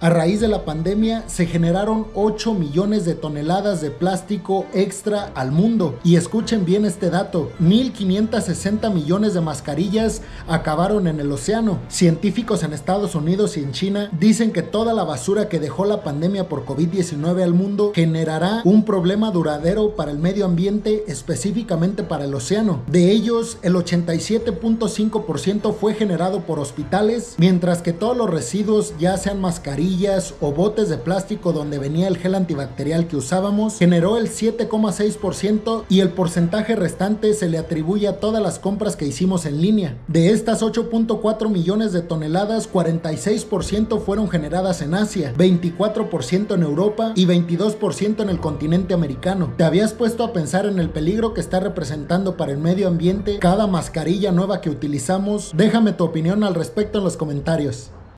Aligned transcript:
A 0.00 0.10
raíz 0.10 0.40
de 0.40 0.46
la 0.46 0.64
pandemia 0.64 1.24
se 1.26 1.44
generaron 1.44 2.06
8 2.14 2.54
millones 2.54 3.04
de 3.04 3.16
toneladas 3.16 3.80
de 3.80 3.90
plástico 3.90 4.64
extra 4.72 5.32
al 5.34 5.50
mundo. 5.50 5.98
Y 6.04 6.14
escuchen 6.14 6.64
bien 6.64 6.84
este 6.84 7.10
dato, 7.10 7.50
1.560 7.60 8.94
millones 8.94 9.34
de 9.34 9.40
mascarillas 9.40 10.22
acabaron 10.46 11.08
en 11.08 11.18
el 11.18 11.32
océano. 11.32 11.80
Científicos 11.88 12.62
en 12.62 12.74
Estados 12.74 13.16
Unidos 13.16 13.56
y 13.56 13.64
en 13.64 13.72
China 13.72 14.08
dicen 14.16 14.52
que 14.52 14.62
toda 14.62 14.94
la 14.94 15.02
basura 15.02 15.48
que 15.48 15.58
dejó 15.58 15.84
la 15.84 16.04
pandemia 16.04 16.48
por 16.48 16.64
COVID-19 16.64 17.42
al 17.42 17.54
mundo 17.54 17.90
generará 17.92 18.62
un 18.64 18.84
problema 18.84 19.32
duradero 19.32 19.96
para 19.96 20.12
el 20.12 20.20
medio 20.20 20.44
ambiente, 20.44 21.02
específicamente 21.08 22.04
para 22.04 22.26
el 22.26 22.34
océano. 22.36 22.84
De 22.86 23.10
ellos, 23.10 23.58
el 23.62 23.74
87.5% 23.74 25.74
fue 25.74 25.94
generado 25.94 26.42
por 26.42 26.60
hospitales, 26.60 27.34
mientras 27.38 27.82
que 27.82 27.92
todos 27.92 28.16
los 28.16 28.30
residuos, 28.30 28.94
ya 29.00 29.16
sean 29.16 29.40
mascarillas, 29.40 29.87
o 30.40 30.52
botes 30.52 30.90
de 30.90 30.98
plástico 30.98 31.52
donde 31.52 31.78
venía 31.78 32.08
el 32.08 32.18
gel 32.18 32.34
antibacterial 32.34 33.08
que 33.08 33.16
usábamos 33.16 33.78
generó 33.78 34.18
el 34.18 34.28
7,6% 34.28 35.84
y 35.88 36.00
el 36.00 36.10
porcentaje 36.10 36.76
restante 36.76 37.32
se 37.32 37.48
le 37.48 37.56
atribuye 37.56 38.06
a 38.06 38.20
todas 38.20 38.42
las 38.42 38.58
compras 38.58 38.96
que 38.96 39.06
hicimos 39.06 39.46
en 39.46 39.62
línea. 39.62 39.96
De 40.06 40.30
estas 40.30 40.62
8.4 40.62 41.48
millones 41.48 41.92
de 41.92 42.02
toneladas, 42.02 42.70
46% 42.70 44.00
fueron 44.00 44.28
generadas 44.28 44.82
en 44.82 44.94
Asia, 44.94 45.32
24% 45.36 46.54
en 46.54 46.62
Europa 46.62 47.12
y 47.14 47.26
22% 47.26 48.20
en 48.22 48.28
el 48.28 48.40
continente 48.40 48.92
americano. 48.92 49.54
¿Te 49.56 49.64
habías 49.64 49.94
puesto 49.94 50.22
a 50.22 50.34
pensar 50.34 50.66
en 50.66 50.78
el 50.78 50.90
peligro 50.90 51.32
que 51.32 51.40
está 51.40 51.60
representando 51.60 52.36
para 52.36 52.52
el 52.52 52.58
medio 52.58 52.88
ambiente 52.88 53.38
cada 53.38 53.66
mascarilla 53.66 54.32
nueva 54.32 54.60
que 54.60 54.70
utilizamos? 54.70 55.52
Déjame 55.56 55.92
tu 55.92 56.04
opinión 56.04 56.44
al 56.44 56.54
respecto 56.54 56.98
en 56.98 57.04
los 57.04 57.16
comentarios. 57.16 57.90